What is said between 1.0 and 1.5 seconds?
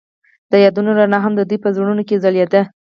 هم د